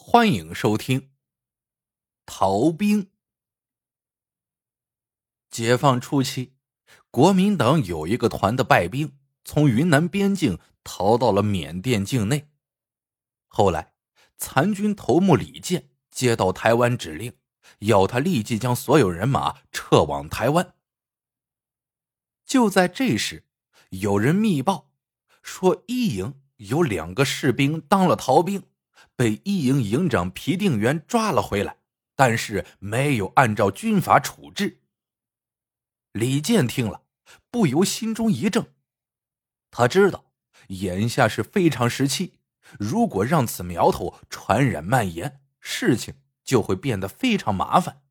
[0.00, 1.10] 欢迎收听。
[2.24, 3.10] 逃兵。
[5.50, 6.54] 解放初期，
[7.10, 12.48] 国民党有一个团的败兵从云南边境逃到了缅甸境内。
[13.48, 13.92] 后来，
[14.38, 17.36] 残军头目李健接到台湾指令，
[17.80, 20.74] 要他立即将所有人马撤往台湾。
[22.46, 23.44] 就在这时，
[23.90, 24.90] 有人密报
[25.42, 28.62] 说，一营有两个士兵当了逃兵。
[29.16, 31.78] 被一营营长皮定元抓了回来，
[32.14, 34.80] 但是没有按照军法处置。
[36.12, 37.02] 李健听了，
[37.50, 38.74] 不由心中一怔。
[39.70, 40.32] 他知道
[40.68, 42.38] 眼下是非常时期，
[42.78, 48.02] 如果让此苗头传染蔓延，事情就会变得非常麻烦。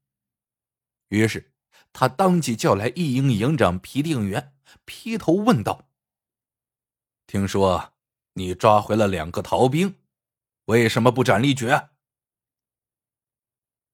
[1.10, 1.54] 于是，
[1.92, 4.54] 他当即叫来一营营长皮定元，
[4.86, 5.90] 劈头问道
[7.26, 7.94] ：“听说
[8.34, 9.96] 你抓回了两个逃兵？”
[10.68, 11.90] 为什么不斩立决？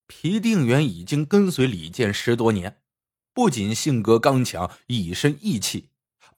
[0.08, 2.82] 皮定元已经跟随李健十多年，
[3.32, 5.90] 不仅性格刚强、一身义气，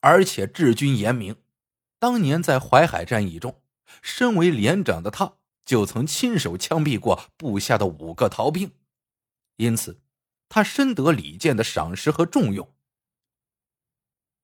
[0.02, 1.38] 而且治军严明。
[2.00, 3.62] 当年在淮海战役中，
[4.02, 8.74] 身为连长的他，就曾亲手枪毙过部下的五个逃兵，
[9.56, 10.02] 因此
[10.50, 12.76] 他深得李健的赏识和重用。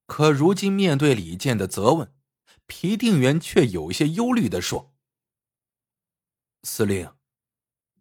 [0.05, 2.13] 可如今面对李健的责问，
[2.65, 4.90] 皮定元却有些忧虑的说。
[6.63, 7.15] 司令，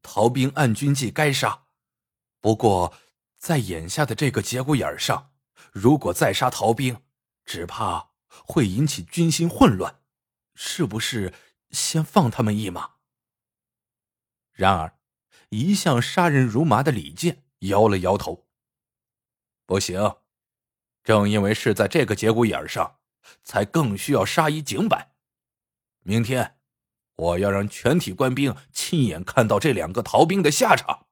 [0.02, 1.66] 逃兵按军纪该杀，
[2.40, 2.94] 不过
[3.36, 5.32] 在眼下的这个节骨眼上，
[5.72, 7.02] 如果再杀逃兵，
[7.44, 10.00] 只怕会引起军心混乱。
[10.54, 11.32] 是不是
[11.70, 12.96] 先放他们一马？
[14.52, 14.98] 然而，
[15.48, 18.46] 一向杀人如麻的李健摇了摇头
[19.64, 20.16] ：“不行，
[21.02, 22.98] 正因为是在这个节骨眼上，
[23.42, 25.14] 才更需要杀一儆百。
[26.02, 26.58] 明天。”
[27.20, 31.08] 我要让全体官兵亲眼看到这两个逃兵的下场。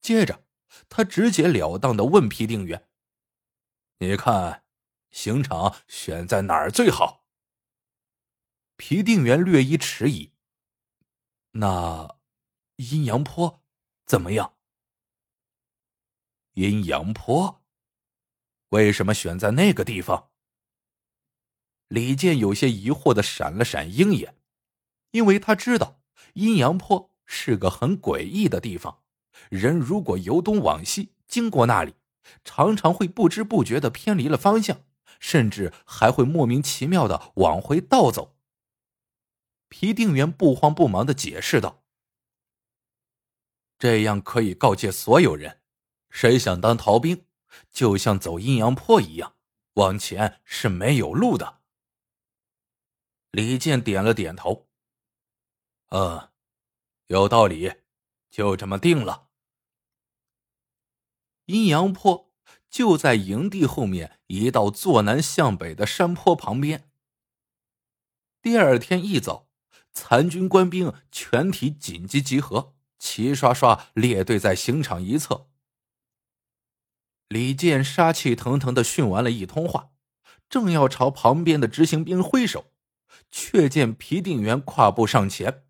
[0.00, 0.44] 接着，
[0.88, 2.88] 他直截了当的问皮定元
[3.98, 4.62] ：“你看，
[5.10, 7.26] 刑场选在哪儿最好？”
[8.78, 10.32] 皮定元略一迟疑
[11.52, 12.18] ：“那
[12.76, 13.64] 阴阳坡
[14.04, 14.56] 怎么样？”
[16.54, 17.64] 阴阳坡？
[18.68, 20.30] 为什么选在那个地方？
[21.88, 24.35] 李健有些疑惑的闪了闪鹰眼。
[25.16, 26.02] 因为他知道
[26.34, 29.02] 阴阳坡是个很诡异的地方，
[29.48, 31.94] 人如果由东往西经过那里，
[32.44, 34.82] 常常会不知不觉的偏离了方向，
[35.18, 38.36] 甚至还会莫名其妙的往回倒走。
[39.70, 41.82] 皮定元不慌不忙的解释道
[43.80, 45.62] ：“这样可以告诫所有人，
[46.10, 47.24] 谁想当逃兵，
[47.70, 49.34] 就像走阴阳坡一样，
[49.76, 51.60] 往前是没有路的。”
[53.32, 54.65] 李健点了点头。
[55.90, 56.30] 嗯，
[57.06, 57.72] 有道理，
[58.30, 59.28] 就这么定了。
[61.46, 62.32] 阴阳坡
[62.68, 66.90] 就在营地后面一道坐南向北的山坡旁边。
[68.42, 69.48] 第二天一早，
[69.92, 75.48] 残军官兵全体紧急集合，齐刷刷列队在刑场一侧。
[77.28, 79.90] 李健杀气腾腾的训完了一通话，
[80.48, 82.72] 正要朝旁边的执行兵挥手，
[83.30, 85.65] 却见皮定元跨步上前。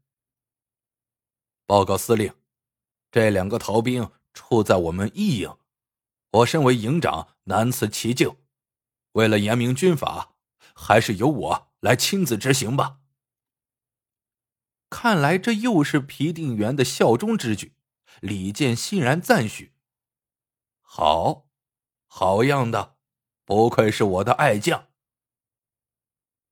[1.67, 2.33] 报告司令，
[3.11, 5.59] 这两个逃兵处在我们一营，
[6.31, 8.37] 我身为营长难辞其咎。
[9.13, 10.37] 为了严明军法，
[10.75, 13.01] 还是由我来亲自执行吧。
[14.89, 17.75] 看来这又是皮定元的效忠之举，
[18.21, 19.73] 李健欣然赞许。
[20.81, 21.49] 好，
[22.07, 22.97] 好样的，
[23.45, 24.87] 不愧是我的爱将。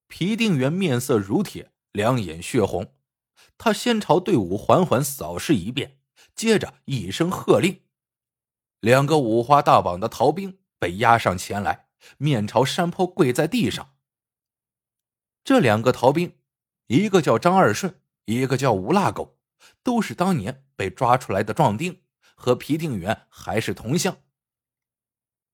[0.08, 2.92] 皮定元面色如铁，两眼血红。
[3.56, 5.98] 他先朝队伍缓缓扫视一遍，
[6.34, 7.82] 接着一声喝令，
[8.80, 11.88] 两个五花大绑的逃兵被押上前来，
[12.18, 13.94] 面朝山坡跪在地上。
[15.44, 16.36] 这两个逃兵，
[16.88, 19.38] 一个叫张二顺，一个叫吴腊狗，
[19.82, 22.02] 都是当年被抓出来的壮丁，
[22.34, 24.18] 和皮定元还是同乡。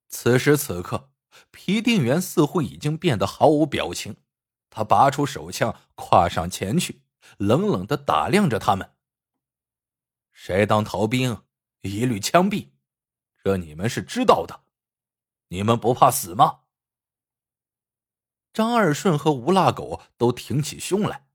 [0.08, 1.10] 此时此刻，
[1.50, 4.16] 皮定元似乎已经变得毫无表情，
[4.70, 7.02] 他拔出手枪，跨上前去。
[7.38, 8.94] 冷冷的打量着他们。
[10.32, 11.42] 谁当逃兵，
[11.82, 12.70] 一律枪毙，
[13.42, 14.64] 这你们是知道的。
[15.48, 16.60] 你们不怕死吗？
[18.52, 21.28] 张二顺和吴腊狗都挺起胸来。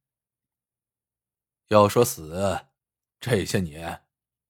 [1.69, 2.65] 要说死，
[3.19, 4.03] 这些年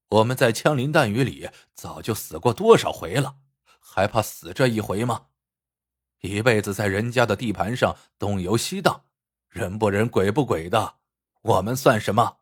[0.10, 3.38] 我们在枪林弹雨里早就死过多少回了，
[3.80, 5.28] 还怕死这一回吗？
[6.22, 9.06] 一辈子在人家的地盘上东游西荡，
[9.50, 10.98] 人不人鬼不鬼的。
[11.46, 12.40] 我们算什么？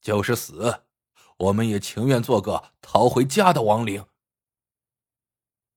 [0.00, 0.84] 就是死，
[1.36, 4.06] 我们也情愿做个逃回家的亡灵。”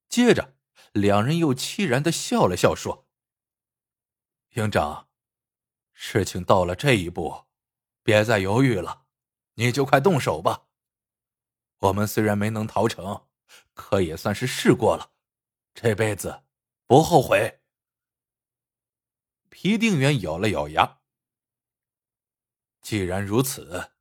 [0.07, 0.55] 接着，
[0.93, 3.07] 两人又凄然的笑了笑，说
[4.55, 5.09] ：“营长，
[5.91, 7.45] 事情到了这一步，
[8.03, 9.05] 别再犹豫了，
[9.55, 10.67] 你就快动手吧。
[11.79, 13.27] 我们虽然没能逃成，
[13.73, 15.11] 可也算是试过了，
[15.73, 16.43] 这辈子
[16.87, 17.59] 不后悔。”
[19.49, 20.98] 皮定远咬了咬牙
[22.81, 23.91] ：“既然如此，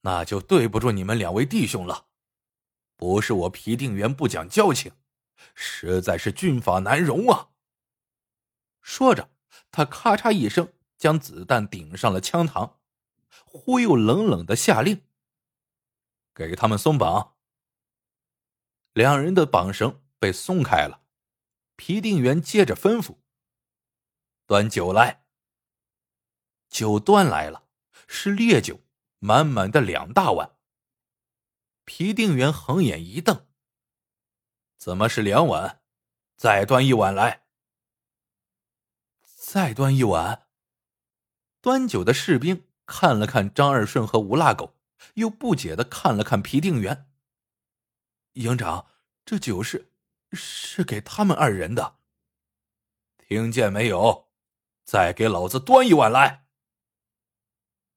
[0.00, 2.06] 那就对不住你们两位弟兄了。
[2.96, 4.92] 不是我皮定元不讲交情。”
[5.54, 7.48] 实在是军法难容啊！
[8.82, 9.30] 说着，
[9.72, 12.74] 他咔嚓一声将子弹顶上了枪膛，
[13.46, 15.02] 忽又冷冷的下令
[16.34, 17.36] ：“给他们松绑。”
[18.92, 21.00] 两人的绑绳被松开了。
[21.76, 23.16] 皮定元接着吩咐
[24.46, 25.24] ：“端酒来。”
[26.68, 27.64] 酒端来了，
[28.12, 28.80] 是烈酒，
[29.20, 30.56] 满满的两大碗。
[31.84, 33.46] 皮定元横眼一瞪。
[34.76, 35.80] 怎么是两碗？
[36.36, 37.44] 再端一碗来。
[39.22, 40.48] 再端一碗。
[41.60, 44.76] 端酒的士兵看了看张二顺和吴腊狗，
[45.14, 47.08] 又不解的看了看皮定元。
[48.32, 48.88] 营长，
[49.24, 49.92] 这酒是
[50.32, 52.00] 是给他们二人的。
[53.18, 54.28] 听见没有？
[54.84, 56.39] 再给老子端一碗来。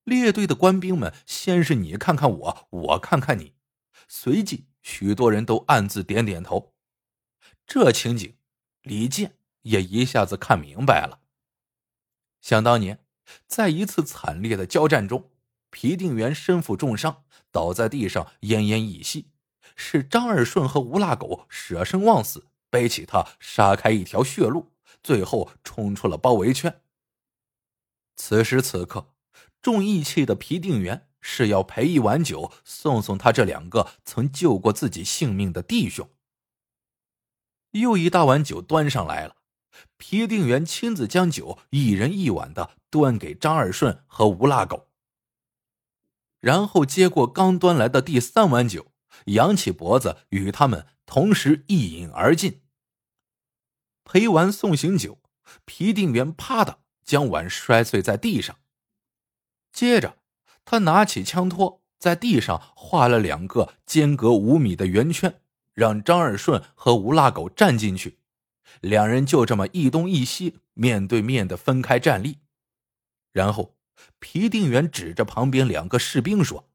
[0.04, 3.54] 列队的官兵们先是你看看我，我看看你，
[4.08, 6.74] 随即许多人都暗自点点头。
[7.66, 8.36] 这情景，
[8.82, 11.22] 李健也一下子看明白了。
[12.42, 13.06] 想当年，
[13.48, 15.32] 在一次惨烈的交战中，
[15.70, 19.32] 皮定元身负重伤，倒在地上奄奄一息，
[19.78, 26.82] 是张二顺和吴腊狗舍生忘死，背起他杀开一条血路，最后冲出了包围圈。
[28.18, 29.13] 此时此刻，
[29.64, 36.10] 重义气的皮定元是要陪一碗酒送送他这两个曾救过自己性命的弟兄。
[37.72, 39.38] 又一大碗酒端上来了，
[39.96, 44.90] 皮定元亲自将酒一人一碗的端给张二顺和吴腊狗，
[46.42, 48.92] 然后接过刚端来的第三碗酒，
[49.28, 52.62] 扬起脖子与他们同时一饮而尽。
[54.04, 55.22] 陪完送行酒，
[55.64, 58.60] 皮定元啪的将碗摔碎在地上，
[59.74, 60.20] 接着
[60.64, 65.42] 他拿起枪托，在地上画了两个间隔五米的圆圈。
[65.74, 68.20] 让张二顺和吴腊狗站进去，
[68.80, 72.38] 两人就这么一东一西，面对面的分开站立。
[73.32, 73.76] 然后，
[74.20, 76.70] 皮定远指着旁边两个士兵说：“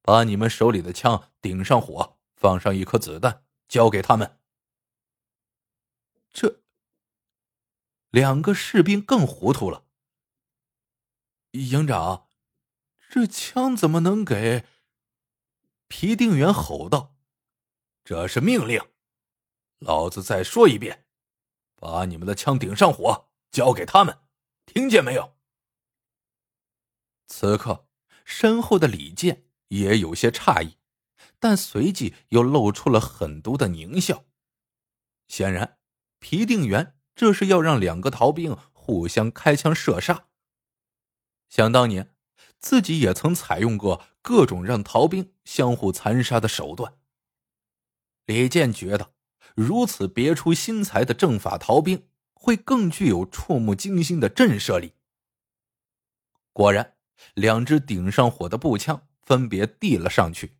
[0.00, 4.38] 把你们手里的枪顶上火，放上一颗子弹，交给他们。”
[6.32, 6.62] 这
[8.08, 9.84] 两个士兵更糊涂了。
[11.62, 12.26] 营长，
[13.08, 14.64] 这枪怎么能给？
[15.86, 17.14] 皮定远吼道。
[18.04, 18.82] 这是命令，
[19.78, 21.06] 老子再说一遍，
[21.76, 24.18] 把你们的枪顶上火，交给他们，
[24.66, 25.36] 听见没有？
[27.28, 27.86] 此刻，
[28.24, 30.76] 身后的李健也有些诧异，
[31.38, 34.24] 但随即又露出了狠毒的狞笑。
[35.28, 35.78] 显然，
[36.18, 40.26] 皮定元这是要让两个逃兵互相开枪射杀。
[41.48, 42.14] 想当年，
[42.58, 46.94] 自己也曾采用过各种让逃兵相互残杀的手段。
[48.26, 49.12] 李健觉得，
[49.54, 54.94] 如此别出心裁的正法逃兵会更具有触目惊心的震慑力。
[56.52, 56.94] 果然，
[57.34, 60.56] 两支顶上火的步枪分别递了上去。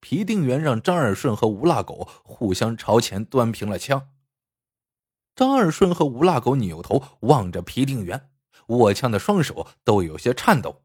[0.00, 4.10] 皮定元让张二顺和吴腊狗互相朝前端平了枪。
[5.34, 8.30] 张二顺和吴腊狗扭头望着皮定元，
[8.68, 10.84] 握枪的双手都有些颤抖。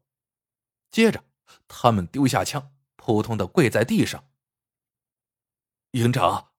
[0.90, 1.24] 接着，
[1.68, 4.28] 他们丢下枪，扑通的跪在地上。
[5.92, 6.52] 营长，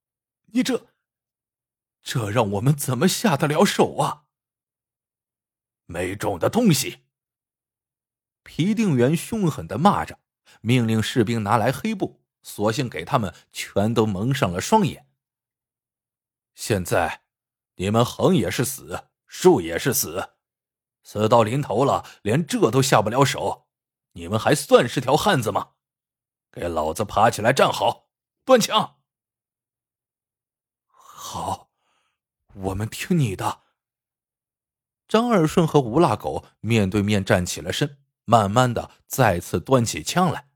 [0.48, 0.88] 你这，
[2.02, 4.26] 这让我们怎么下得了手啊？
[5.86, 7.04] 没种的东西！
[8.44, 10.20] 皮定元凶狠的骂着，
[10.62, 15.08] 命令士兵拿来黑布，索性给他们全都蒙上了双眼。
[16.56, 17.24] 现在，
[17.76, 20.34] 你们横也是死，竖也是死，
[21.04, 23.68] 死到临头了，连这都下不了手，
[24.14, 25.72] 你们还算是条汉子吗？
[26.52, 28.10] 给老子爬起来，站好，
[28.44, 28.98] 端枪！
[30.88, 31.70] 好，
[32.54, 33.62] 我们听你的。
[35.08, 40.50] 张二顺和吴腊狗面对面站起了身，慢慢的再次端起枪来。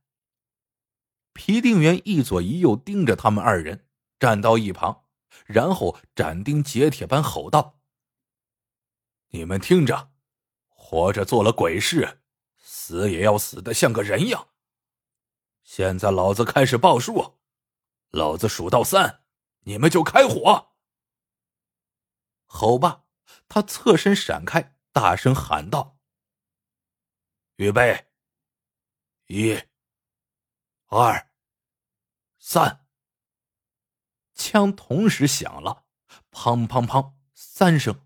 [1.33, 3.87] 皮定元一左一右盯着他们二人，
[4.19, 5.05] 站到一旁，
[5.45, 7.79] 然后斩钉截铁般吼道
[9.31, 10.11] ：“你们听着，
[10.95, 12.21] 活着做了鬼事，
[12.57, 14.47] 死也要死的像个人样，
[15.61, 17.35] 现在老子开始报数，
[18.11, 19.25] 老子数到三，
[19.65, 20.71] 你们就开火。
[22.45, 23.03] 吼罢，
[23.49, 25.99] 他侧身闪开，大声喊道
[27.57, 28.07] ：“预备！
[29.27, 29.63] 一、
[30.85, 31.29] 二、
[32.39, 32.87] 三！”
[34.33, 35.83] 枪同时响了，
[36.31, 38.04] 砰砰砰，三声。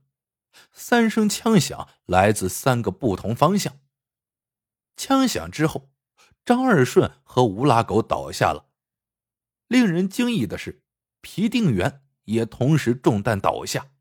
[0.80, 3.82] 三声枪响来自三个不同方向。
[4.96, 5.92] 枪响之后，
[6.46, 8.70] 张二顺和吴拉狗倒下了。
[9.68, 10.82] 令人惊异的是，
[11.20, 13.92] 皮定元也同时中弹倒下。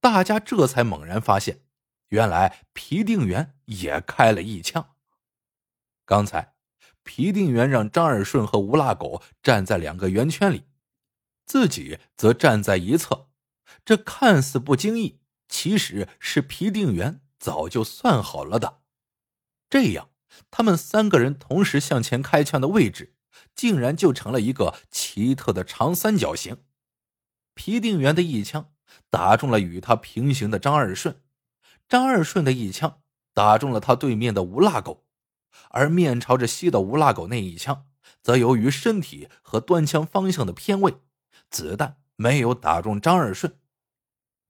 [0.00, 1.64] 大家这才猛然发现，
[2.08, 4.94] 原来皮定元也开了一枪。
[6.04, 6.54] 刚才，
[7.02, 10.68] 皮定元让张二顺和吴拉狗站在两个圆圈里，
[11.44, 13.28] 自己则站在一侧。
[13.84, 15.18] 这看似不经意。
[15.52, 18.80] 其实是皮定元早就算好了的，
[19.68, 20.08] 这样
[20.50, 23.14] 他们三个人同时向前开枪的位置，
[23.54, 26.64] 竟然就成了一个奇特的长三角形。
[27.52, 28.72] 皮定元的一枪
[29.10, 31.20] 打中了与他平行的张二顺，
[31.86, 33.02] 张二顺的一枪
[33.34, 35.04] 打中了他对面的吴腊狗，
[35.68, 37.84] 而面朝着西的吴腊狗那一枪，
[38.22, 40.96] 则由于身体和端枪方向的偏位，
[41.50, 43.58] 子弹没有打中张二顺。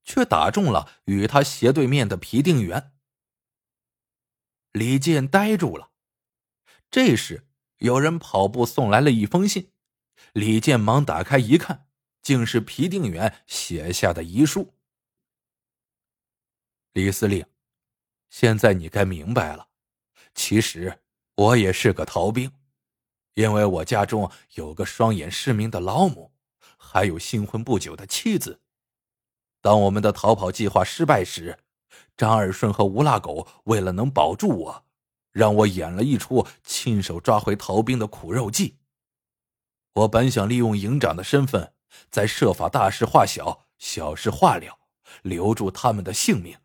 [0.03, 2.93] 却打中了与他斜对面的皮定元。
[4.71, 5.91] 李健呆住了。
[6.89, 9.71] 这时，有人跑步送来了一封信，
[10.33, 11.87] 李健忙打开一看，
[12.21, 14.73] 竟是皮定元写下的遗书。
[16.93, 17.45] 李司令，
[18.29, 19.69] 现在你该明白了，
[20.33, 21.03] 其实
[21.35, 22.51] 我也是个逃兵，
[23.35, 26.33] 因为我家中有个双眼失明的老母，
[26.77, 28.62] 还有新婚不久的妻子。
[29.63, 31.57] 当我们的逃跑计划失败时，
[32.17, 34.85] 张二顺和吴腊狗为了能保住我，
[35.31, 38.75] 让我演了一出亲手抓回逃兵的苦肉计。
[39.93, 41.73] 我本想利用营长的身份，
[42.09, 44.79] 再设法大事化小，小事化了，
[45.21, 46.57] 留住他们的性命。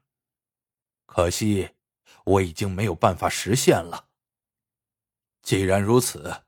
[1.07, 1.71] 可惜
[2.25, 4.07] 我已经没有办法实现了。
[5.41, 6.43] 既然如此，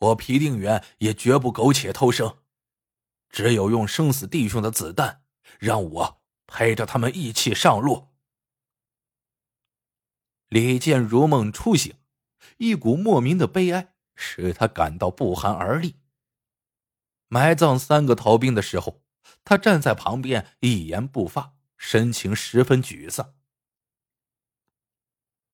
[0.00, 2.36] 我皮定远也绝不苟且偷生，
[3.30, 5.22] 只有用生死弟兄的子弹。
[5.58, 8.08] 让我陪着他们一起上路。
[10.48, 11.94] 李健如梦初醒，
[12.58, 15.96] 一股莫名的悲哀使他感到不寒而栗。
[17.28, 19.02] 埋葬三个逃兵的时候，
[19.44, 23.34] 他站在旁边一言不发，神情十分沮丧。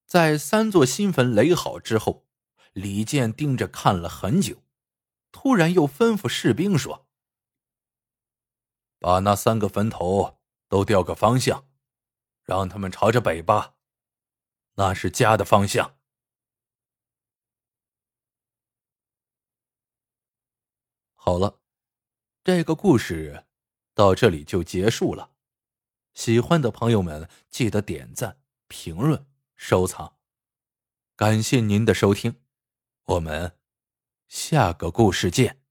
[0.06, 2.26] 在三座新坟垒好之后，
[2.74, 4.62] 李健盯着看了很久，
[5.30, 7.08] 突然又吩咐士兵说。
[9.02, 11.68] 把那三个坟头都调个方向，
[12.44, 13.74] 让他们朝着北吧，
[14.74, 15.98] 那是家的方向。
[21.14, 21.60] 好了，
[22.44, 23.44] 这个故事
[23.92, 25.32] 到这里就结束了。
[26.14, 30.16] 喜欢的朋友们记得点赞、评论、收藏，
[31.16, 32.40] 感谢您的收听，
[33.04, 33.58] 我们
[34.28, 35.61] 下个故事见。